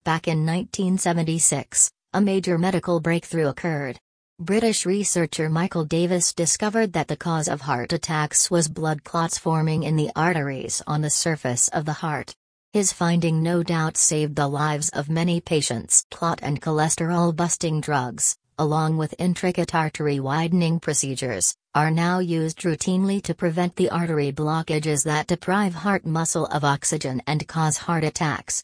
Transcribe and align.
Back 0.05 0.29
in 0.29 0.45
1976, 0.45 1.91
a 2.13 2.21
major 2.21 2.59
medical 2.59 3.01
breakthrough 3.01 3.49
occurred. 3.49 3.99
British 4.39 4.85
researcher 4.85 5.49
Michael 5.49 5.87
Davies 5.87 6.35
discovered 6.35 6.93
that 6.93 7.09
the 7.09 7.17
cause 7.17 7.49
of 7.49 7.63
heart 7.63 7.95
attacks 7.95 8.51
was 8.51 8.69
blood 8.69 9.05
clots 9.05 9.39
forming 9.39 9.85
in 9.85 9.97
the 9.97 10.11
arteries 10.15 10.83
on 10.87 11.01
the 11.01 11.09
surface 11.09 11.69
of 11.69 11.87
the 11.87 11.95
heart. 11.95 12.35
His 12.75 12.93
finding 12.93 13.43
no 13.43 13.63
doubt 13.63 13.97
saved 13.97 14.37
the 14.37 14.49
lives 14.49 14.91
of 14.91 15.09
many 15.09 15.41
patients. 15.41 16.05
Clot 16.11 16.41
and 16.43 16.61
cholesterol 16.61 17.35
busting 17.35 17.81
drugs, 17.81 18.37
along 18.59 18.97
with 18.97 19.15
intricate 19.19 19.75
artery 19.75 20.21
widening 20.21 20.81
procedures, 20.81 21.55
are 21.75 21.91
now 21.91 22.19
used 22.19 22.61
routinely 22.61 23.23
to 23.23 23.35
prevent 23.35 23.77
the 23.77 23.91
artery 23.91 24.31
blockages 24.31 25.05
that 25.05 25.27
deprive 25.27 25.75
heart 25.75 26.07
muscle 26.07 26.47
of 26.47 26.65
oxygen 26.65 27.23
and 27.27 27.47
cause 27.49 27.77
heart 27.79 28.05
attacks. 28.05 28.63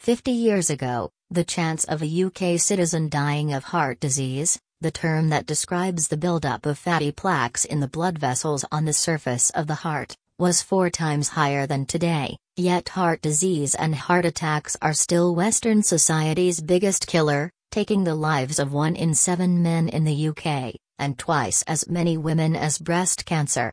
50 0.00 0.30
years 0.30 0.70
ago, 0.70 1.10
the 1.30 1.44
chance 1.44 1.84
of 1.84 2.02
a 2.02 2.24
UK 2.24 2.60
citizen 2.60 3.08
dying 3.08 3.52
of 3.52 3.64
heart 3.64 3.98
disease, 3.98 4.60
the 4.80 4.90
term 4.90 5.30
that 5.30 5.46
describes 5.46 6.08
the 6.08 6.16
buildup 6.16 6.66
of 6.66 6.78
fatty 6.78 7.10
plaques 7.10 7.64
in 7.64 7.80
the 7.80 7.88
blood 7.88 8.18
vessels 8.18 8.64
on 8.70 8.84
the 8.84 8.92
surface 8.92 9.50
of 9.50 9.66
the 9.66 9.74
heart, 9.74 10.16
was 10.38 10.60
four 10.60 10.90
times 10.90 11.30
higher 11.30 11.66
than 11.66 11.86
today, 11.86 12.36
yet 12.56 12.90
heart 12.90 13.22
disease 13.22 13.74
and 13.74 13.94
heart 13.94 14.26
attacks 14.26 14.76
are 14.82 14.92
still 14.92 15.34
Western 15.34 15.82
society's 15.82 16.60
biggest 16.60 17.06
killer, 17.06 17.50
taking 17.76 18.04
the 18.04 18.14
lives 18.14 18.58
of 18.58 18.72
one 18.72 18.96
in 18.96 19.14
seven 19.14 19.62
men 19.62 19.86
in 19.90 20.02
the 20.02 20.28
UK, 20.28 20.72
and 20.98 21.18
twice 21.18 21.62
as 21.66 21.86
many 21.90 22.16
women 22.16 22.56
as 22.56 22.78
breast 22.78 23.26
cancer. 23.26 23.70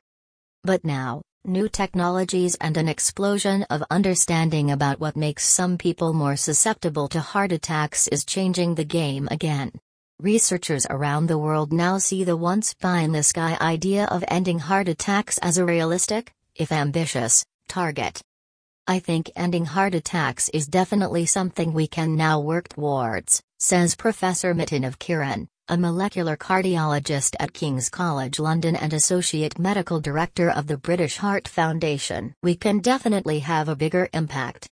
But 0.61 0.83
now, 0.83 1.21
new 1.45 1.69
technologies 1.69 2.55
and 2.59 2.75
an 2.75 2.89
explosion 2.89 3.63
of 3.69 3.81
understanding 3.89 4.71
about 4.71 4.99
what 4.99 5.15
makes 5.15 5.47
some 5.47 5.77
people 5.77 6.11
more 6.11 6.35
susceptible 6.35 7.07
to 7.07 7.21
heart 7.21 7.53
attacks 7.53 8.09
is 8.09 8.25
changing 8.25 8.75
the 8.75 8.83
game 8.83 9.29
again. 9.31 9.71
Researchers 10.19 10.85
around 10.89 11.27
the 11.27 11.37
world 11.37 11.71
now 11.71 11.97
see 11.97 12.25
the 12.25 12.35
once 12.35 12.73
pie 12.73 13.03
in 13.03 13.13
the 13.13 13.23
sky 13.23 13.57
idea 13.61 14.03
of 14.11 14.25
ending 14.27 14.59
heart 14.59 14.89
attacks 14.89 15.37
as 15.37 15.57
a 15.57 15.63
realistic, 15.63 16.33
if 16.55 16.73
ambitious, 16.73 17.45
target. 17.69 18.21
I 18.85 18.99
think 18.99 19.31
ending 19.37 19.63
heart 19.63 19.95
attacks 19.95 20.49
is 20.49 20.67
definitely 20.67 21.25
something 21.25 21.71
we 21.71 21.87
can 21.87 22.17
now 22.17 22.41
work 22.41 22.67
towards, 22.67 23.41
says 23.63 23.95
Professor 23.95 24.53
Metin 24.53 24.83
Avkiran, 24.83 25.47
a 25.69 25.77
molecular 25.77 26.35
cardiologist 26.35 27.33
at 27.39 27.53
King's 27.53 27.89
College 27.89 28.37
London 28.37 28.75
and 28.75 28.91
Associate 28.91 29.57
Medical 29.57 30.01
Director 30.01 30.49
of 30.49 30.67
the 30.67 30.75
British 30.75 31.15
Heart 31.15 31.47
Foundation. 31.47 32.33
We 32.43 32.55
can 32.55 32.79
definitely 32.79 33.39
have 33.39 33.69
a 33.69 33.75
bigger 33.77 34.09
impact. 34.11 34.67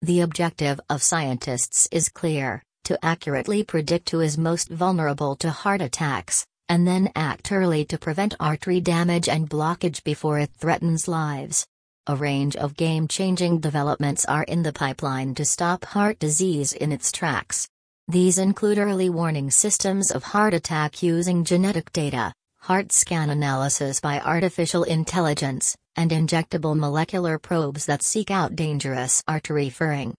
The 0.00 0.22
objective 0.22 0.80
of 0.88 1.02
scientists 1.02 1.86
is 1.92 2.08
clear 2.08 2.62
to 2.84 2.98
accurately 3.04 3.64
predict 3.64 4.08
who 4.08 4.20
is 4.20 4.38
most 4.38 4.70
vulnerable 4.70 5.36
to 5.36 5.50
heart 5.50 5.82
attacks, 5.82 6.46
and 6.70 6.88
then 6.88 7.12
act 7.14 7.52
early 7.52 7.84
to 7.84 7.98
prevent 7.98 8.34
artery 8.40 8.80
damage 8.80 9.28
and 9.28 9.50
blockage 9.50 10.02
before 10.04 10.38
it 10.38 10.52
threatens 10.56 11.06
lives. 11.06 11.66
A 12.06 12.16
range 12.16 12.56
of 12.56 12.78
game 12.78 13.08
changing 13.08 13.60
developments 13.60 14.24
are 14.24 14.44
in 14.44 14.62
the 14.62 14.72
pipeline 14.72 15.34
to 15.34 15.44
stop 15.44 15.84
heart 15.84 16.18
disease 16.18 16.72
in 16.72 16.92
its 16.92 17.12
tracks. 17.12 17.68
These 18.12 18.36
include 18.36 18.76
early 18.76 19.08
warning 19.08 19.50
systems 19.50 20.10
of 20.10 20.22
heart 20.22 20.52
attack 20.52 21.02
using 21.02 21.44
genetic 21.44 21.90
data, 21.92 22.34
heart 22.58 22.92
scan 22.92 23.30
analysis 23.30 24.00
by 24.00 24.20
artificial 24.20 24.82
intelligence, 24.82 25.74
and 25.96 26.10
injectable 26.10 26.78
molecular 26.78 27.38
probes 27.38 27.86
that 27.86 28.02
seek 28.02 28.30
out 28.30 28.54
dangerous 28.54 29.22
artery 29.26 29.70
furring. 29.70 30.12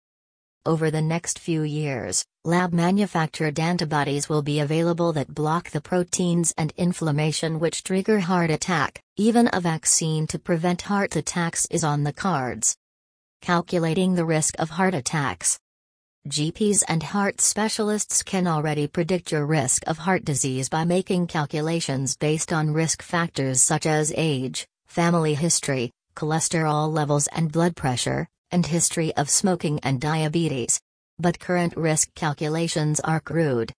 Over 0.66 0.90
the 0.90 1.04
next 1.04 1.38
few 1.38 1.62
years, 1.62 2.26
lab 2.44 2.74
manufactured 2.74 3.60
antibodies 3.60 4.28
will 4.28 4.42
be 4.42 4.60
available 4.60 5.14
that 5.14 5.36
block 5.36 5.70
the 5.70 5.80
proteins 5.80 6.52
and 6.58 6.74
inflammation 6.76 7.60
which 7.60 7.84
trigger 7.84 8.22
heart 8.22 8.50
attack. 8.50 9.00
Even 9.18 9.52
a 9.54 9.62
vaccine 9.62 10.26
to 10.26 10.40
prevent 10.40 10.82
heart 10.82 11.16
attacks 11.16 11.68
is 11.70 11.84
on 11.84 12.06
the 12.06 12.14
cards. 12.14 12.76
Calculating 13.44 14.16
the 14.16 14.26
risk 14.26 14.56
of 14.58 14.72
heart 14.72 14.96
attacks. 14.96 15.60
GPs 16.30 16.84
and 16.88 17.04
heart 17.04 17.42
specialists 17.42 18.24
can 18.24 18.48
already 18.48 18.88
predict 18.88 19.34
your 19.34 19.46
risk 19.46 19.84
of 19.88 19.98
heart 19.98 20.24
disease 20.24 20.70
by 20.70 20.86
making 20.86 21.28
calculations 21.28 22.16
based 22.16 22.54
on 22.54 22.72
risk 22.72 23.02
factors 23.02 23.62
such 23.62 23.86
as 23.86 24.14
age, 24.16 24.66
family 24.86 25.34
history, 25.34 25.92
cholesterol 26.16 26.90
levels 26.90 27.28
and 27.28 27.52
blood 27.52 27.76
pressure, 27.76 28.26
and 28.52 28.66
history 28.66 29.14
of 29.18 29.30
smoking 29.30 29.82
and 29.84 30.00
diabetes. 30.00 30.80
But 31.20 31.40
current 31.40 31.76
risk 31.76 32.16
calculations 32.16 33.02
are 33.02 33.20
crude. 33.20 33.74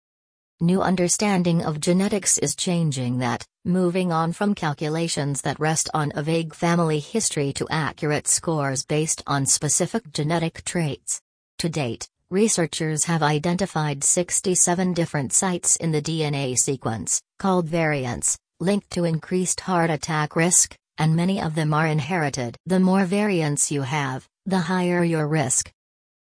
New 0.60 0.82
understanding 0.82 1.64
of 1.64 1.80
genetics 1.80 2.36
is 2.36 2.54
changing 2.54 3.20
that, 3.20 3.46
moving 3.64 4.12
on 4.12 4.34
from 4.34 4.54
calculations 4.54 5.40
that 5.42 5.58
rest 5.58 5.88
on 5.94 6.12
a 6.14 6.22
vague 6.22 6.54
family 6.54 6.98
history 6.98 7.54
to 7.54 7.66
accurate 7.70 8.28
scores 8.28 8.84
based 8.84 9.22
on 9.26 9.46
specific 9.46 10.12
genetic 10.12 10.62
traits. 10.66 11.22
To 11.60 11.68
date, 11.70 12.06
researchers 12.34 13.04
have 13.04 13.22
identified 13.22 14.02
67 14.02 14.92
different 14.92 15.32
sites 15.32 15.76
in 15.76 15.92
the 15.92 16.02
DNA 16.02 16.58
sequence, 16.58 17.22
called 17.38 17.68
variants, 17.68 18.36
linked 18.58 18.90
to 18.90 19.04
increased 19.04 19.60
heart 19.60 19.88
attack 19.88 20.34
risk, 20.34 20.74
and 20.98 21.14
many 21.14 21.40
of 21.40 21.54
them 21.54 21.72
are 21.72 21.86
inherited. 21.86 22.56
The 22.66 22.80
more 22.80 23.04
variants 23.04 23.70
you 23.70 23.82
have, 23.82 24.26
the 24.46 24.58
higher 24.58 25.04
your 25.04 25.28
risk. 25.28 25.70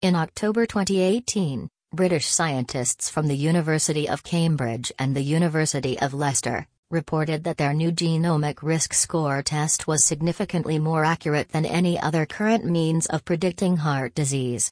In 0.02 0.16
October 0.16 0.66
2018, 0.66 1.68
British 1.94 2.28
scientists 2.28 3.10
from 3.10 3.28
the 3.28 3.36
University 3.36 4.08
of 4.08 4.24
Cambridge 4.24 4.94
and 4.98 5.14
the 5.14 5.30
University 5.38 6.00
of 6.00 6.14
Leicester 6.14 6.66
reported 6.90 7.44
that 7.44 7.58
their 7.58 7.74
new 7.74 7.92
genomic 7.92 8.64
risk 8.64 8.94
score 8.94 9.44
test 9.44 9.86
was 9.86 10.06
significantly 10.06 10.80
more 10.80 11.04
accurate 11.04 11.50
than 11.50 11.66
any 11.66 12.00
other 12.00 12.26
current 12.26 12.64
means 12.64 13.06
of 13.08 13.26
predicting 13.26 13.76
heart 13.76 14.16
disease. 14.16 14.72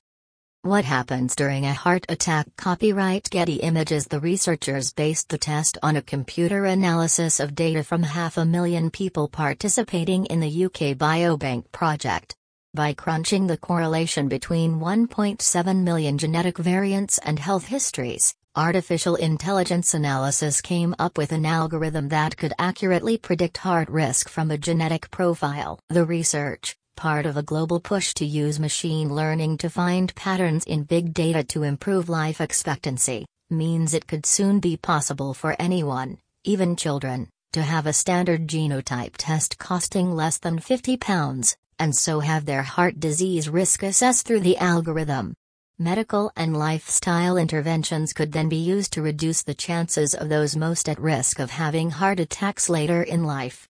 What 0.67 0.83
happens 0.83 1.33
during 1.33 1.65
a 1.65 1.73
heart 1.73 2.05
attack? 2.09 2.45
Copyright 2.57 3.29
Getty 3.29 3.55
Images 3.61 4.05
The 4.07 4.19
researchers 4.19 4.91
based 4.91 5.29
the 5.29 5.37
test 5.37 5.77
on 5.81 5.95
a 5.95 6.01
computer 6.01 6.65
analysis 6.65 7.39
of 7.39 7.55
data 7.55 7.85
from 7.85 8.03
half 8.03 8.35
a 8.35 8.43
million 8.43 8.91
people 8.91 9.29
participating 9.29 10.25
in 10.25 10.41
the 10.41 10.65
UK 10.65 10.97
Biobank 10.97 11.71
project. 11.71 12.35
By 12.73 12.91
crunching 12.91 13.47
the 13.47 13.55
correlation 13.55 14.27
between 14.27 14.81
1.7 14.81 15.83
million 15.83 16.17
genetic 16.17 16.57
variants 16.57 17.17
and 17.19 17.39
health 17.39 17.67
histories, 17.67 18.35
artificial 18.53 19.15
intelligence 19.15 19.93
analysis 19.93 20.59
came 20.59 20.93
up 20.99 21.17
with 21.17 21.31
an 21.31 21.45
algorithm 21.45 22.09
that 22.09 22.35
could 22.35 22.51
accurately 22.59 23.17
predict 23.17 23.59
heart 23.59 23.87
risk 23.87 24.27
from 24.27 24.51
a 24.51 24.57
genetic 24.57 25.09
profile. 25.11 25.79
The 25.87 26.03
research, 26.03 26.75
part 26.97 27.25
of 27.25 27.37
a 27.37 27.43
global 27.43 27.79
push 27.79 28.13
to 28.15 28.25
use 28.25 28.59
machine 28.59 29.15
learning 29.15 29.59
to 29.59 29.69
find 29.69 30.13
patterns 30.15 30.65
in 30.65 30.83
big 30.83 31.13
data 31.13 31.45
to 31.45 31.63
improve 31.63 32.09
life 32.09 32.41
expectancy, 32.41 33.25
means 33.49 33.93
it 33.93 34.07
could 34.07 34.25
soon 34.25 34.59
be 34.59 34.75
possible 34.75 35.33
for 35.33 35.55
anyone, 35.57 36.17
even 36.43 36.75
children, 36.75 37.29
to 37.53 37.61
have 37.61 37.87
a 37.87 37.93
standard 37.93 38.49
genotype 38.49 39.13
test 39.17 39.57
costing 39.57 40.11
less 40.11 40.37
than 40.39 40.59
£50 40.59 41.55
and 41.79 41.95
so 41.95 42.19
have 42.19 42.45
their 42.45 42.63
heart 42.63 42.99
disease 42.99 43.49
risk 43.49 43.83
assessed 43.83 44.25
through 44.25 44.39
the 44.39 44.57
algorithm. 44.57 45.33
Medical 45.79 46.31
and 46.35 46.57
lifestyle 46.57 47.37
interventions 47.37 48.13
could 48.13 48.31
then 48.31 48.49
be 48.49 48.57
used 48.57 48.91
to 48.93 49.01
reduce 49.01 49.43
the 49.43 49.53
chances 49.53 50.15
of 50.15 50.29
those 50.29 50.55
most 50.55 50.89
at 50.89 50.99
risk 50.99 51.39
of 51.39 51.51
having 51.51 51.91
heart 51.91 52.19
attacks 52.19 52.67
later 52.67 53.03
in 53.03 53.23
life. 53.23 53.67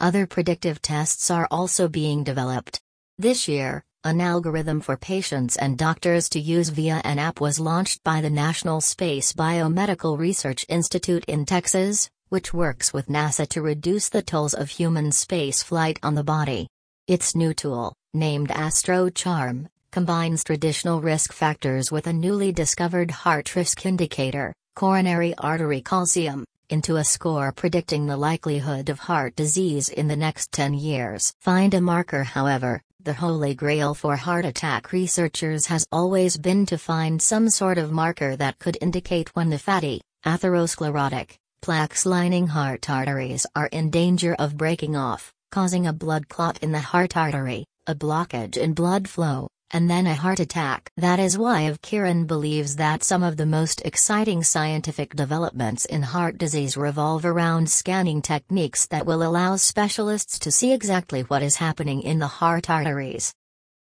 Other 0.00 0.26
predictive 0.26 0.82
tests 0.82 1.30
are 1.30 1.46
also 1.52 1.86
being 1.86 2.24
developed. 2.24 2.80
This 3.16 3.46
year, 3.46 3.84
an 4.02 4.20
algorithm 4.20 4.80
for 4.80 4.96
patients 4.96 5.56
and 5.56 5.78
doctors 5.78 6.28
to 6.30 6.40
use 6.40 6.68
via 6.70 7.00
an 7.04 7.20
app 7.20 7.40
was 7.40 7.60
launched 7.60 8.02
by 8.02 8.20
the 8.20 8.28
National 8.28 8.80
Space 8.80 9.32
Biomedical 9.32 10.18
Research 10.18 10.66
Institute 10.68 11.24
in 11.26 11.46
Texas, 11.46 12.10
which 12.28 12.52
works 12.52 12.92
with 12.92 13.06
NASA 13.06 13.46
to 13.50 13.62
reduce 13.62 14.08
the 14.08 14.20
tolls 14.20 14.52
of 14.52 14.68
human 14.68 15.10
spaceflight 15.10 15.98
on 16.02 16.16
the 16.16 16.24
body. 16.24 16.66
Its 17.06 17.36
new 17.36 17.54
tool, 17.54 17.94
named 18.12 18.48
AstroCharm, 18.48 19.68
combines 19.92 20.42
traditional 20.42 21.00
risk 21.00 21.32
factors 21.32 21.92
with 21.92 22.08
a 22.08 22.12
newly 22.12 22.50
discovered 22.50 23.12
heart 23.12 23.54
risk 23.54 23.86
indicator, 23.86 24.52
coronary 24.74 25.34
artery 25.38 25.80
calcium, 25.80 26.44
into 26.74 26.96
a 26.96 27.04
score 27.04 27.52
predicting 27.52 28.04
the 28.04 28.16
likelihood 28.16 28.88
of 28.88 28.98
heart 28.98 29.36
disease 29.36 29.88
in 29.88 30.08
the 30.08 30.16
next 30.16 30.50
10 30.50 30.74
years. 30.74 31.32
Find 31.40 31.72
a 31.72 31.80
marker, 31.80 32.24
however, 32.24 32.82
the 33.00 33.14
holy 33.14 33.54
grail 33.54 33.94
for 33.94 34.16
heart 34.16 34.44
attack 34.44 34.90
researchers 34.90 35.66
has 35.66 35.86
always 35.92 36.36
been 36.36 36.66
to 36.66 36.76
find 36.76 37.22
some 37.22 37.48
sort 37.48 37.78
of 37.78 37.92
marker 37.92 38.34
that 38.34 38.58
could 38.58 38.76
indicate 38.80 39.28
when 39.36 39.50
the 39.50 39.58
fatty, 39.58 40.00
atherosclerotic, 40.26 41.36
Plaques 41.62 42.04
lining 42.04 42.48
heart 42.48 42.90
arteries 42.90 43.46
are 43.54 43.68
in 43.68 43.88
danger 43.90 44.34
of 44.40 44.56
breaking 44.56 44.96
off, 44.96 45.32
causing 45.52 45.86
a 45.86 45.92
blood 45.92 46.28
clot 46.28 46.58
in 46.60 46.72
the 46.72 46.80
heart 46.80 47.16
artery, 47.16 47.64
a 47.86 47.94
blockage 47.94 48.56
in 48.56 48.74
blood 48.74 49.06
flow, 49.06 49.46
and 49.74 49.90
then 49.90 50.06
a 50.06 50.14
heart 50.14 50.38
attack. 50.38 50.88
That 50.96 51.18
is 51.18 51.36
why 51.36 51.62
Avkiran 51.62 52.28
believes 52.28 52.76
that 52.76 53.02
some 53.02 53.24
of 53.24 53.36
the 53.36 53.44
most 53.44 53.82
exciting 53.84 54.44
scientific 54.44 55.16
developments 55.16 55.84
in 55.84 56.02
heart 56.02 56.38
disease 56.38 56.76
revolve 56.76 57.24
around 57.24 57.68
scanning 57.68 58.22
techniques 58.22 58.86
that 58.86 59.04
will 59.04 59.24
allow 59.24 59.56
specialists 59.56 60.38
to 60.38 60.52
see 60.52 60.72
exactly 60.72 61.22
what 61.22 61.42
is 61.42 61.56
happening 61.56 62.02
in 62.02 62.20
the 62.20 62.28
heart 62.28 62.70
arteries. 62.70 63.34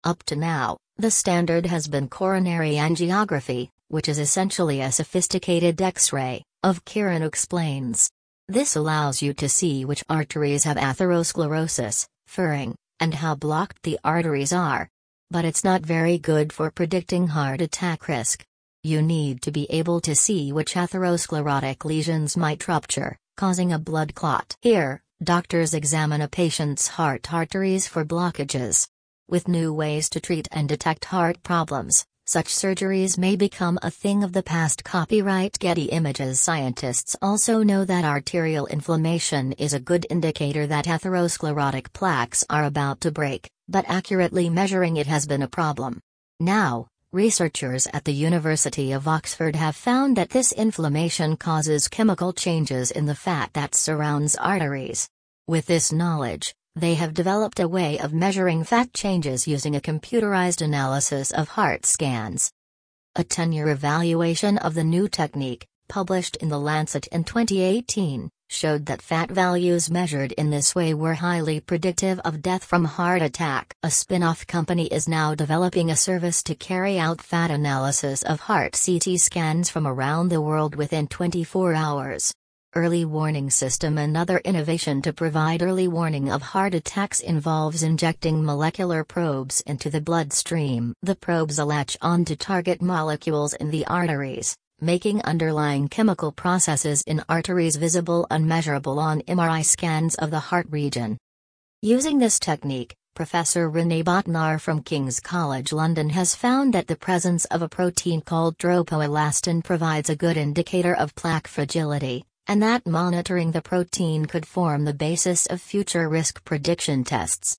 Up 0.04 0.22
to 0.24 0.36
now, 0.36 0.76
the 0.98 1.10
standard 1.10 1.64
has 1.64 1.88
been 1.88 2.08
coronary 2.08 2.72
angiography, 2.72 3.70
which 3.88 4.06
is 4.06 4.18
essentially 4.18 4.82
a 4.82 4.92
sophisticated 4.92 5.80
X-ray, 5.80 6.42
Avkiran 6.62 7.26
explains. 7.26 8.10
This 8.48 8.76
allows 8.76 9.22
you 9.22 9.32
to 9.34 9.48
see 9.48 9.86
which 9.86 10.04
arteries 10.10 10.64
have 10.64 10.76
atherosclerosis, 10.76 12.06
furring, 12.26 12.74
and 13.00 13.14
how 13.14 13.34
blocked 13.34 13.82
the 13.82 13.98
arteries 14.04 14.52
are. 14.52 14.90
But 15.32 15.44
it's 15.44 15.62
not 15.62 15.82
very 15.82 16.18
good 16.18 16.52
for 16.52 16.72
predicting 16.72 17.28
heart 17.28 17.60
attack 17.60 18.08
risk. 18.08 18.44
You 18.82 19.00
need 19.00 19.42
to 19.42 19.52
be 19.52 19.70
able 19.70 20.00
to 20.00 20.16
see 20.16 20.52
which 20.52 20.74
atherosclerotic 20.74 21.84
lesions 21.84 22.36
might 22.36 22.66
rupture, 22.66 23.16
causing 23.36 23.72
a 23.72 23.78
blood 23.78 24.16
clot. 24.16 24.56
Here, 24.60 25.02
doctors 25.22 25.72
examine 25.72 26.20
a 26.20 26.26
patient's 26.26 26.88
heart 26.88 27.32
arteries 27.32 27.86
for 27.86 28.04
blockages. 28.04 28.88
With 29.28 29.46
new 29.46 29.72
ways 29.72 30.10
to 30.10 30.20
treat 30.20 30.48
and 30.50 30.68
detect 30.68 31.04
heart 31.04 31.40
problems, 31.44 32.04
such 32.26 32.46
surgeries 32.46 33.16
may 33.16 33.36
become 33.36 33.78
a 33.82 33.90
thing 33.90 34.24
of 34.24 34.32
the 34.32 34.42
past. 34.42 34.82
Copyright 34.82 35.58
Getty 35.60 35.84
Images 35.84 36.40
Scientists 36.40 37.14
also 37.22 37.62
know 37.62 37.84
that 37.84 38.04
arterial 38.04 38.66
inflammation 38.66 39.52
is 39.52 39.74
a 39.74 39.80
good 39.80 40.06
indicator 40.10 40.66
that 40.66 40.86
atherosclerotic 40.86 41.92
plaques 41.92 42.44
are 42.50 42.64
about 42.64 43.00
to 43.02 43.12
break, 43.12 43.48
but 43.70 43.84
accurately 43.88 44.50
measuring 44.50 44.96
it 44.96 45.06
has 45.06 45.26
been 45.26 45.42
a 45.42 45.48
problem. 45.48 46.00
Now, 46.40 46.88
researchers 47.12 47.86
at 47.92 48.04
the 48.04 48.12
University 48.12 48.92
of 48.92 49.06
Oxford 49.06 49.56
have 49.56 49.76
found 49.76 50.16
that 50.16 50.30
this 50.30 50.52
inflammation 50.52 51.36
causes 51.36 51.88
chemical 51.88 52.32
changes 52.32 52.90
in 52.90 53.06
the 53.06 53.14
fat 53.14 53.50
that 53.52 53.74
surrounds 53.74 54.36
arteries. 54.36 55.08
With 55.46 55.66
this 55.66 55.92
knowledge, 55.92 56.54
they 56.76 56.94
have 56.94 57.14
developed 57.14 57.60
a 57.60 57.68
way 57.68 57.98
of 57.98 58.12
measuring 58.12 58.64
fat 58.64 58.92
changes 58.92 59.48
using 59.48 59.74
a 59.74 59.80
computerized 59.80 60.62
analysis 60.62 61.30
of 61.30 61.48
heart 61.48 61.86
scans. 61.86 62.52
A 63.16 63.24
10 63.24 63.52
year 63.52 63.68
evaluation 63.68 64.58
of 64.58 64.74
the 64.74 64.84
new 64.84 65.08
technique, 65.08 65.66
published 65.88 66.36
in 66.36 66.48
The 66.48 66.60
Lancet 66.60 67.06
in 67.08 67.24
2018, 67.24 68.30
showed 68.50 68.86
that 68.86 69.00
fat 69.00 69.30
values 69.30 69.90
measured 69.90 70.32
in 70.32 70.50
this 70.50 70.74
way 70.74 70.92
were 70.92 71.14
highly 71.14 71.60
predictive 71.60 72.18
of 72.20 72.42
death 72.42 72.64
from 72.64 72.84
heart 72.84 73.22
attack. 73.22 73.74
A 73.84 73.90
spin 73.90 74.24
off 74.24 74.46
company 74.46 74.86
is 74.88 75.08
now 75.08 75.34
developing 75.34 75.90
a 75.90 75.96
service 75.96 76.42
to 76.42 76.54
carry 76.56 76.98
out 76.98 77.22
fat 77.22 77.50
analysis 77.50 78.22
of 78.24 78.40
heart 78.40 78.72
CT 78.84 79.20
scans 79.20 79.70
from 79.70 79.86
around 79.86 80.28
the 80.28 80.40
world 80.40 80.74
within 80.74 81.06
24 81.06 81.74
hours. 81.74 82.34
Early 82.74 83.04
warning 83.04 83.50
system 83.50 83.98
Another 83.98 84.38
innovation 84.44 85.02
to 85.02 85.12
provide 85.12 85.60
early 85.62 85.88
warning 85.88 86.30
of 86.30 86.40
heart 86.40 86.74
attacks 86.74 87.18
involves 87.18 87.82
injecting 87.82 88.44
molecular 88.44 89.02
probes 89.02 89.60
into 89.62 89.90
the 89.90 90.00
bloodstream. 90.00 90.94
The 91.02 91.16
probes 91.16 91.58
latch 91.58 91.96
onto 92.00 92.36
target 92.36 92.80
molecules 92.80 93.54
in 93.54 93.70
the 93.70 93.86
arteries, 93.86 94.56
making 94.80 95.22
underlying 95.22 95.88
chemical 95.88 96.32
processes 96.32 97.02
in 97.02 97.22
arteries 97.28 97.76
visible 97.76 98.26
unmeasurable 98.30 98.98
on 98.98 99.22
MRI 99.22 99.64
scans 99.64 100.14
of 100.16 100.30
the 100.30 100.38
heart 100.38 100.66
region. 100.70 101.18
Using 101.82 102.18
this 102.18 102.38
technique, 102.38 102.94
Professor 103.14 103.70
René 103.70 104.02
Botnar 104.02 104.60
from 104.60 104.82
King's 104.82 105.20
College 105.20 105.72
London 105.72 106.10
has 106.10 106.34
found 106.34 106.72
that 106.74 106.86
the 106.86 106.96
presence 106.96 107.44
of 107.46 107.62
a 107.62 107.68
protein 107.68 108.20
called 108.20 108.56
tropoelastin 108.58 109.62
provides 109.64 110.08
a 110.08 110.16
good 110.16 110.36
indicator 110.36 110.94
of 110.94 111.14
plaque 111.14 111.46
fragility, 111.46 112.24
and 112.46 112.62
that 112.62 112.86
monitoring 112.86 113.50
the 113.50 113.62
protein 113.62 114.26
could 114.26 114.46
form 114.46 114.84
the 114.84 114.94
basis 114.94 115.46
of 115.46 115.60
future 115.60 116.08
risk 116.08 116.44
prediction 116.44 117.04
tests. 117.04 117.58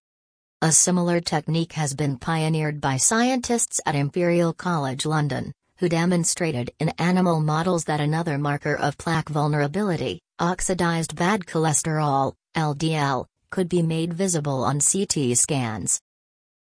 A 0.61 0.71
similar 0.71 1.19
technique 1.19 1.73
has 1.73 1.93
been 1.93 2.17
pioneered 2.17 2.79
by 2.79 2.97
scientists 2.97 3.81
at 3.85 3.95
Imperial 3.95 4.53
College 4.53 5.05
London, 5.05 5.51
who 5.81 5.89
demonstrated 5.89 6.71
in 6.79 6.89
animal 6.99 7.41
models 7.41 7.85
that 7.85 7.99
another 7.99 8.37
marker 8.37 8.75
of 8.75 8.99
plaque 8.99 9.27
vulnerability, 9.29 10.21
oxidized 10.37 11.15
bad 11.15 11.41
cholesterol, 11.41 12.35
LDL, 12.55 13.25
could 13.49 13.67
be 13.67 13.81
made 13.81 14.13
visible 14.13 14.63
on 14.63 14.79
CT 14.79 15.35
scans. 15.35 15.99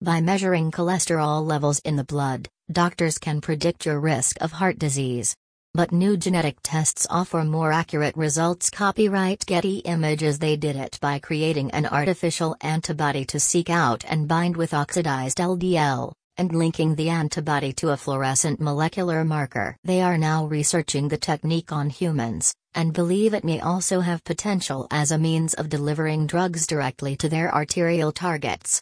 By 0.00 0.20
measuring 0.20 0.70
cholesterol 0.70 1.44
levels 1.44 1.80
in 1.80 1.96
the 1.96 2.04
blood, 2.04 2.48
doctors 2.70 3.18
can 3.18 3.40
predict 3.40 3.84
your 3.84 3.98
risk 3.98 4.36
of 4.40 4.52
heart 4.52 4.78
disease. 4.78 5.34
But 5.74 5.90
new 5.90 6.16
genetic 6.16 6.58
tests 6.62 7.04
offer 7.10 7.42
more 7.42 7.72
accurate 7.72 8.16
results. 8.16 8.70
Copyright 8.70 9.44
Getty 9.46 9.78
Images 9.78 10.38
They 10.38 10.56
did 10.56 10.76
it 10.76 10.96
by 11.02 11.18
creating 11.18 11.72
an 11.72 11.86
artificial 11.86 12.56
antibody 12.60 13.24
to 13.24 13.40
seek 13.40 13.68
out 13.68 14.04
and 14.06 14.28
bind 14.28 14.56
with 14.56 14.72
oxidized 14.72 15.38
LDL, 15.38 16.12
and 16.38 16.54
linking 16.54 16.94
the 16.94 17.10
antibody 17.10 17.72
to 17.74 17.90
a 17.90 17.96
fluorescent 17.96 18.60
molecular 18.60 19.24
marker. 19.24 19.76
They 19.84 20.00
are 20.00 20.16
now 20.16 20.46
researching 20.46 21.08
the 21.08 21.18
technique 21.18 21.72
on 21.72 21.90
humans, 21.90 22.54
and 22.74 22.94
believe 22.94 23.34
it 23.34 23.44
may 23.44 23.60
also 23.60 24.00
have 24.00 24.24
potential 24.24 24.86
as 24.90 25.10
a 25.10 25.18
means 25.18 25.52
of 25.54 25.68
delivering 25.68 26.26
drugs 26.26 26.66
directly 26.66 27.16
to 27.16 27.28
their 27.28 27.54
arterial 27.54 28.12
targets. 28.12 28.80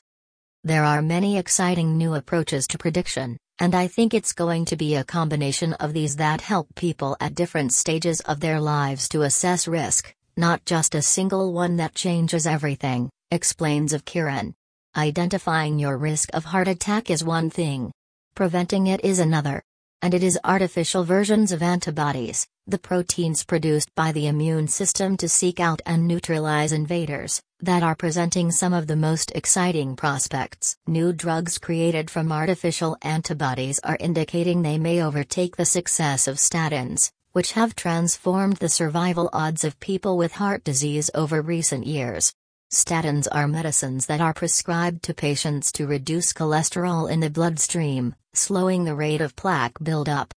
There 0.63 0.85
are 0.85 1.03
many 1.03 1.39
exciting 1.39 1.97
new 1.97 2.15
approaches 2.15 2.67
to 2.69 2.79
prediction, 2.79 3.39
and 3.59 3.75
I 3.75 3.87
think 3.87 4.13
it's 4.13 4.33
going 4.33 4.67
to 4.67 4.77
be 4.77 4.97
a 4.97 5.05
combination 5.05 5.73
of 5.75 5.93
these 5.93 6.17
that 6.17 6.43
help 6.43 6.75
people 6.75 7.17
at 7.21 7.35
different 7.35 7.73
stages 7.73 8.21
of 8.21 8.41
their 8.41 8.61
lives 8.61 9.09
to 9.11 9.23
assess 9.23 9.67
risk, 9.67 10.15
not 10.37 10.65
just 10.67 10.95
a 10.95 11.03
single 11.03 11.53
one 11.53 11.77
that 11.77 11.95
changes 11.95 12.47
everything, 12.47 13.09
explains 13.31 13.95
Avkiran. 13.95 14.53
Identifying 14.97 15.79
your 15.79 15.99
risk 15.99 16.31
of 16.33 16.47
heart 16.47 16.69
attack 16.69 17.11
is 17.11 17.23
one 17.23 17.51
thing. 17.51 17.93
Preventing 18.35 18.87
it 18.87 19.05
is 19.05 19.19
another. 19.19 19.63
And 20.01 20.15
it 20.15 20.23
is 20.23 20.39
artificial 20.43 21.05
versions 21.05 21.53
of 21.53 21.63
antibodies, 21.63 22.47
the 22.67 22.79
proteins 22.79 23.45
produced 23.45 23.95
by 23.95 24.13
the 24.13 24.27
immune 24.27 24.69
system 24.69 25.19
to 25.19 25.29
seek 25.29 25.61
out 25.61 25.83
and 25.85 26.09
neutralize 26.09 26.73
invaders, 26.73 27.43
that 27.61 27.83
are 27.83 27.95
presenting 27.95 28.51
some 28.51 28.73
of 28.73 28.87
the 28.87 28.97
most 28.97 29.33
exciting 29.35 29.97
prospects. 29.97 30.79
New 30.87 31.13
drugs 31.13 31.59
created 31.59 32.11
from 32.11 32.33
artificial 32.33 32.97
antibodies 33.03 33.79
are 33.85 33.99
indicating 34.01 34.63
they 34.63 34.79
may 34.79 35.03
overtake 35.03 35.57
the 35.57 35.67
success 35.67 36.27
of 36.27 36.37
statins, 36.37 37.11
which 37.33 37.53
have 37.53 37.77
transformed 37.77 38.57
the 38.57 38.71
survival 38.71 39.29
odds 39.35 39.63
of 39.63 39.79
people 39.79 40.17
with 40.17 40.33
heart 40.33 40.65
disease 40.65 41.11
over 41.15 41.43
recent 41.43 41.87
years. 41.87 42.33
Statins 42.73 43.29
are 43.31 43.47
medicines 43.47 44.07
that 44.07 44.21
are 44.21 44.35
prescribed 44.35 45.05
to 45.05 45.15
patients 45.15 45.71
to 45.71 45.87
reduce 45.87 46.33
cholesterol 46.33 47.09
in 47.09 47.21
the 47.21 47.31
bloodstream, 47.31 48.17
slowing 48.35 48.85
the 48.85 48.97
rate 48.97 49.21
of 49.21 49.37
plaque 49.37 49.79
buildup. 49.81 50.35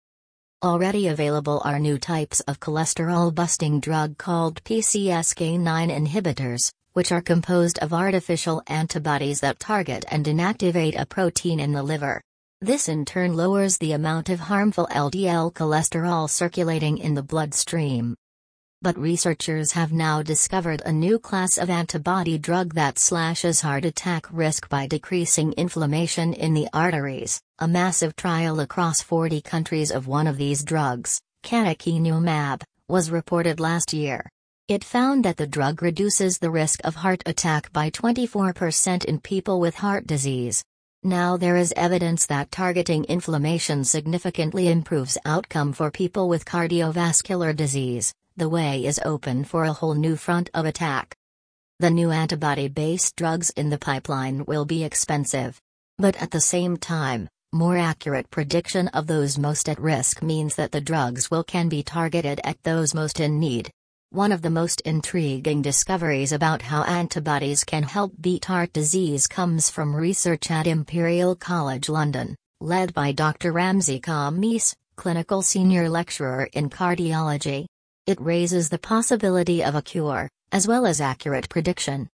Already 0.64 1.08
available 1.08 1.60
are 1.66 1.80
new 1.80 1.98
types 1.98 2.40
of 2.42 2.60
cholesterol-busting 2.60 3.80
drug 3.80 4.20
called 4.20 4.64
PCSK9 4.64 5.90
inhibitors, 5.90 6.72
which 6.94 7.12
are 7.12 7.22
composed 7.22 7.80
of 7.80 7.94
artificial 7.94 8.62
antibodies 8.68 9.40
that 9.40 9.60
target 9.60 10.06
and 10.10 10.26
inactivate 10.26 11.00
a 11.00 11.08
protein 11.08 11.60
in 11.60 11.72
the 11.72 11.82
liver. 11.82 12.22
This 12.62 12.90
in 12.90 13.06
turn 13.06 13.36
lowers 13.36 13.80
the 13.80 13.94
amount 13.94 14.30
of 14.30 14.40
harmful 14.40 14.88
LDL 14.92 15.52
cholesterol 15.54 16.30
circulating 16.30 17.00
in 17.00 17.16
the 17.16 17.24
bloodstream. 17.24 18.16
But 18.82 18.98
researchers 18.98 19.74
have 19.74 19.92
now 19.92 20.24
discovered 20.24 20.82
a 20.86 20.94
new 20.94 21.20
class 21.20 21.58
of 21.58 21.70
antibody 21.70 22.38
drug 22.38 22.76
that 22.76 22.98
slashes 22.98 23.60
heart 23.60 23.84
attack 23.84 24.26
risk 24.32 24.70
by 24.70 24.88
decreasing 24.88 25.52
inflammation 25.58 26.32
in 26.32 26.54
the 26.54 26.70
arteries. 26.72 27.42
A 27.60 27.68
massive 27.68 28.16
trial 28.16 28.62
across 28.62 29.02
40 29.02 29.42
countries 29.42 29.92
of 29.92 30.08
one 30.08 30.28
of 30.28 30.38
these 30.38 30.64
drugs, 30.64 31.20
canakinumab, 31.44 32.64
was 32.88 33.12
reported 33.12 33.60
last 33.60 33.92
year. 33.92 34.30
It 34.70 34.86
found 34.86 35.26
that 35.26 35.36
the 35.36 35.46
drug 35.46 35.82
reduces 35.82 36.38
the 36.38 36.50
risk 36.50 36.80
of 36.86 36.96
heart 36.96 37.22
attack 37.26 37.74
by 37.74 37.90
24% 37.90 39.04
in 39.04 39.20
people 39.20 39.60
with 39.60 39.76
heart 39.76 40.08
disease. 40.08 40.64
Now 41.04 41.36
there 41.36 41.58
is 41.58 41.74
evidence 41.76 42.28
that 42.28 42.50
targeting 42.50 43.04
inflammation 43.06 43.84
significantly 43.84 44.70
improves 44.70 45.18
outcome 45.26 45.74
for 45.74 45.92
people 45.92 46.30
with 46.30 46.46
cardiovascular 46.46 47.54
disease 47.54 48.14
the 48.40 48.50
way 48.50 48.86
is 48.86 49.00
open 49.06 49.44
for 49.44 49.66
a 49.66 49.74
whole 49.74 49.94
new 49.94 50.16
front 50.16 50.50
of 50.54 50.66
attack. 50.66 51.16
The 51.80 51.90
new 51.90 52.10
antibody 52.10 52.70
based 52.70 53.16
drugs 53.16 53.50
in 53.52 53.70
the 53.70 53.78
pipeline 53.78 54.46
will 54.46 54.66
be 54.66 54.84
expensive. 54.84 55.62
But 55.98 56.16
at 56.22 56.32
the 56.32 56.40
same 56.42 56.78
time, 56.78 57.28
more 57.52 57.78
accurate 57.78 58.32
prediction 58.32 58.88
of 58.90 59.08
those 59.08 59.38
most 59.38 59.68
at 59.68 59.80
risk 59.80 60.24
means 60.24 60.56
that 60.56 60.72
the 60.72 60.80
drugs 60.80 61.30
will 61.30 61.44
can 61.44 61.68
be 61.68 61.84
targeted 61.84 62.40
at 62.44 62.64
those 62.64 62.94
most 62.94 63.20
in 63.20 63.40
need. 63.40 63.70
One 64.12 64.32
of 64.32 64.42
the 64.42 64.50
most 64.50 64.82
intriguing 64.82 65.62
discoveries 65.62 66.32
about 66.32 66.62
how 66.62 66.84
antibodies 66.84 67.64
can 67.64 67.84
help 67.84 68.14
beat 68.22 68.46
heart 68.46 68.72
disease 68.72 69.28
comes 69.28 69.70
from 69.70 69.96
research 69.96 70.50
at 70.50 70.66
Imperial 70.66 71.36
College 71.36 71.90
London, 71.90 72.36
led 72.62 72.94
by 72.94 73.12
Dr. 73.12 73.52
Ramzi 73.52 74.00
Khamis, 74.00 74.74
clinical 74.96 75.42
senior 75.42 75.90
lecturer 75.90 76.48
in 76.54 76.70
cardiology. 76.70 77.66
It 78.10 78.20
raises 78.20 78.70
the 78.70 78.80
possibility 78.80 79.64
of 79.64 79.76
a 79.76 79.84
cure, 79.84 80.28
as 80.52 80.68
well 80.68 80.88
as 80.88 81.00
accurate 81.00 81.48
prediction. 81.48 82.10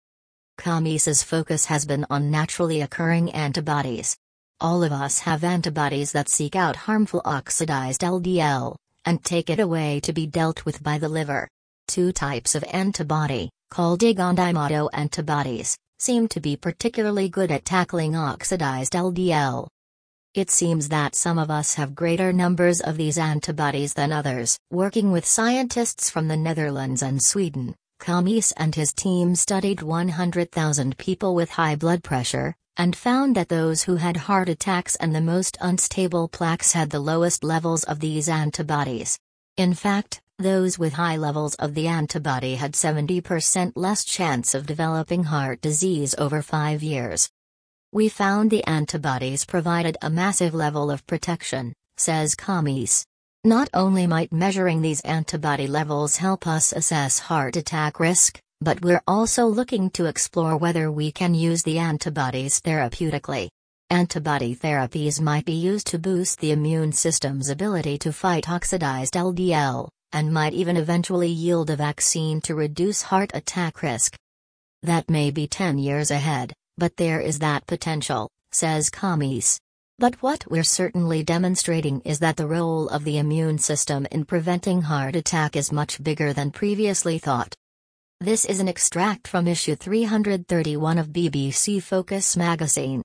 Khamis's 0.57 1.23
focus 1.23 1.67
has 1.67 1.85
been 1.85 2.07
on 2.09 2.31
naturally 2.31 2.81
occurring 2.81 3.31
antibodies. 3.33 4.17
All 4.59 4.83
of 4.85 4.91
us 4.91 5.19
have 5.19 5.45
antibodies 5.45 6.13
that 6.13 6.31
seek 6.31 6.57
out 6.57 6.77
harmful 6.77 7.21
oxidized 7.27 8.01
LDL 8.01 8.75
and 9.05 9.23
take 9.23 9.51
it 9.51 9.61
away 9.61 10.01
to 10.01 10.15
be 10.15 10.27
dealt 10.27 10.65
with 10.65 10.83
by 10.83 10.97
the 10.97 11.11
liver. 11.11 11.47
Two 11.89 12.11
types 12.11 12.55
of 12.55 12.65
antibody, 12.73 13.51
called 13.71 14.01
IgAN 14.01 14.89
antibodies, 14.95 15.77
seem 15.99 16.27
to 16.29 16.41
be 16.41 16.57
particularly 16.57 17.29
good 17.29 17.51
at 17.51 17.67
tackling 17.67 18.17
oxidized 18.17 18.95
LDL. 18.95 19.69
It 20.35 20.51
seems 20.51 20.89
that 20.89 21.15
some 21.15 21.39
of 21.39 21.51
us 21.51 21.75
have 21.75 21.95
greater 21.95 22.33
numbers 22.33 22.81
of 22.81 22.97
these 22.97 23.19
antibodies 23.19 23.93
than 23.93 24.12
others. 24.12 24.59
Working 24.71 25.12
with 25.12 25.27
scientists 25.27 26.09
from 26.09 26.29
the 26.29 26.39
Netherlands 26.39 27.03
and 27.03 27.23
Sweden, 27.23 27.75
Khamis 28.01 28.51
and 28.57 28.75
his 28.75 28.95
team 28.95 29.35
studied 29.35 29.83
100,000 29.83 30.97
people 30.97 31.35
with 31.35 31.51
high 31.51 31.77
blood 31.77 32.03
pressure, 32.03 32.55
and 32.79 32.97
found 32.97 33.37
that 33.37 33.51
those 33.51 33.83
who 33.83 33.97
had 33.97 34.17
heart 34.17 34.49
attacks 34.49 34.97
and 34.97 35.15
the 35.15 35.21
most 35.21 35.59
unstable 35.61 36.29
plaques 36.29 36.73
had 36.73 36.89
the 36.89 36.99
lowest 36.99 37.45
levels 37.45 37.85
of 37.85 38.01
these 38.01 38.27
antibodies. 38.27 39.19
In 39.59 39.75
fact, 39.75 40.23
those 40.39 40.79
with 40.79 40.95
high 40.95 41.19
levels 41.19 41.57
of 41.57 41.75
the 41.75 41.89
antibody 41.89 42.55
had 42.55 42.73
70% 42.73 43.73
less 43.77 44.03
chance 44.03 44.55
of 44.55 44.65
developing 44.65 45.25
heart 45.25 45.61
disease 45.61 46.15
over 46.17 46.41
5 46.41 46.83
years. 46.83 47.29
We 47.95 48.09
found 48.09 48.51
the 48.51 48.65
antibodies 48.65 49.45
provided 49.45 49.99
a 50.01 50.09
massive 50.09 50.55
level 50.55 50.91
of 50.91 51.07
protection, 51.07 51.75
says 51.99 52.35
Khamis. 52.35 53.05
Not 53.45 53.69
only 53.75 54.07
might 54.07 54.33
measuring 54.33 54.81
these 54.81 55.03
antibody 55.03 55.67
levels 55.67 56.17
help 56.17 56.47
us 56.47 56.73
assess 56.73 57.19
heart 57.19 57.55
attack 57.57 58.01
risk, 58.01 58.39
but 58.63 58.81
we're 58.81 59.03
also 59.07 59.45
looking 59.45 59.91
to 59.91 60.07
explore 60.07 60.57
whether 60.57 60.91
we 60.91 61.13
can 61.13 61.35
use 61.35 61.63
the 61.65 61.79
antibodies 61.79 62.63
therapeutically. 62.63 63.49
Antibody 63.91 64.57
therapies 64.57 65.21
might 65.21 65.45
be 65.45 65.53
used 65.53 65.87
to 65.89 65.99
boost 65.99 66.41
the 66.41 66.53
immune 66.53 66.93
system's 66.93 67.51
ability 67.51 67.99
to 67.99 68.11
fight 68.11 68.49
oxidized 68.49 69.13
LDL, 69.13 69.89
and 70.13 70.33
might 70.33 70.55
even 70.55 70.79
eventually 70.79 71.29
yield 71.29 71.69
a 71.69 71.77
vaccine 71.77 72.41
to 72.41 72.55
reduce 72.55 73.03
heart 73.03 73.33
attack 73.35 73.83
risk. 73.83 74.17
That 74.83 75.11
may 75.11 75.31
be 75.31 75.47
10 75.47 75.77
years 75.77 76.11
ahead, 76.11 76.55
but 76.83 76.97
there 76.97 77.21
is 77.21 77.39
that 77.39 77.65
potential, 77.69 78.29
says 78.51 78.91
Khamis. 78.91 79.57
But 80.01 80.21
what 80.21 80.45
we're 80.51 80.65
certainly 80.65 81.23
demonstrating 81.23 82.01
is 82.01 82.19
that 82.19 82.37
the 82.37 82.49
role 82.49 82.89
of 82.89 83.05
the 83.05 83.19
immune 83.19 83.59
system 83.59 84.05
in 84.11 84.25
preventing 84.25 84.83
heart 84.83 85.15
attack 85.15 85.55
is 85.55 85.71
much 85.71 86.03
bigger 86.03 86.33
than 86.33 86.51
previously 86.51 87.19
thought. 87.19 87.55
This 88.21 88.45
is 88.45 88.59
an 88.59 88.67
extract 88.67 89.29
from 89.29 89.47
issue 89.47 89.77
331 89.77 90.99
of 90.99 91.11
BBC 91.11 91.81
Focus 91.81 92.37
magazine. 92.37 93.01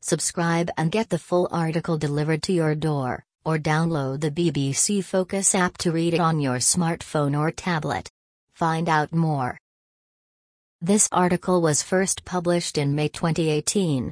Subscribe 0.00 0.70
and 0.78 0.90
get 0.90 1.10
the 1.10 1.18
full 1.18 1.48
article 1.52 1.98
delivered 1.98 2.42
to 2.44 2.54
your 2.54 2.74
door, 2.74 3.22
or 3.44 3.58
download 3.58 4.22
the 4.22 4.30
BBC 4.30 5.04
Focus 5.04 5.54
app 5.54 5.76
to 5.76 5.92
read 5.92 6.14
it 6.14 6.20
on 6.20 6.40
your 6.40 6.56
smartphone 6.56 7.38
or 7.38 7.50
tablet. 7.50 8.08
Find 8.54 8.88
out 8.88 9.12
more. 9.12 9.58
This 10.84 11.08
article 11.12 11.62
was 11.62 11.80
first 11.80 12.24
published 12.24 12.76
in 12.76 12.96
May 12.96 13.06
2018. 13.06 14.10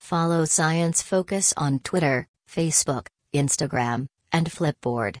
Follow 0.00 0.44
Science 0.44 1.00
Focus 1.00 1.54
on 1.56 1.78
Twitter, 1.78 2.28
Facebook, 2.46 3.06
Instagram, 3.32 4.08
and 4.30 4.50
Flipboard. 4.50 5.16